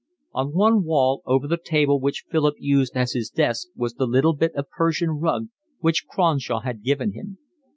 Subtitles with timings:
[0.33, 4.33] On one wall over the table which Philip used as his desk was the little
[4.33, 7.37] bit of Persian rug which Cronshaw had given him.